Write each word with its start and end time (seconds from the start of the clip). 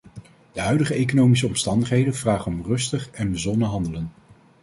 De 0.53 0.61
huidige 0.61 0.93
economische 0.93 1.47
omstandigheden 1.47 2.15
vragen 2.15 2.51
om 2.51 2.63
rustig 2.65 3.09
en 3.11 3.31
bezonnen 3.31 3.67
handelen. 3.67 4.11